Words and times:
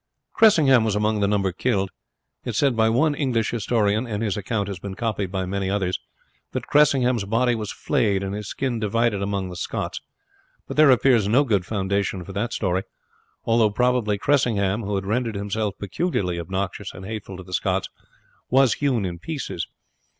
Cressingham 0.33 0.83
was 0.83 0.95
among 0.95 1.19
the 1.19 1.27
number 1.27 1.51
killed. 1.51 1.91
It 2.43 2.49
was 2.49 2.57
said 2.57 2.75
by 2.75 2.89
one 2.89 3.13
English 3.13 3.51
historian, 3.51 4.07
and 4.07 4.23
his 4.23 4.35
account 4.35 4.67
has 4.67 4.79
been 4.79 4.95
copied 4.95 5.31
by 5.31 5.45
many 5.45 5.69
others, 5.69 5.99
that 6.53 6.65
Cressingham's 6.65 7.25
body 7.25 7.53
was 7.53 7.71
flayed 7.71 8.23
and 8.23 8.33
his 8.33 8.47
skin 8.47 8.79
divided 8.79 9.21
among 9.21 9.49
the 9.51 9.55
Scots; 9.55 10.01
but 10.67 10.75
there 10.75 10.89
appears 10.89 11.27
no 11.27 11.43
good 11.43 11.67
foundation 11.67 12.25
for 12.25 12.33
the 12.33 12.47
story, 12.49 12.81
although 13.45 13.69
probably 13.69 14.17
Cressingham, 14.17 14.81
who 14.81 14.95
had 14.95 15.05
rendered 15.05 15.35
himself 15.35 15.75
peculiarly 15.79 16.39
obnoxious 16.39 16.95
and 16.95 17.05
hateful 17.05 17.37
to 17.37 17.43
the 17.43 17.53
Scots, 17.53 17.87
was 18.49 18.73
hewn 18.73 19.05
in 19.05 19.19
pieces. 19.19 19.67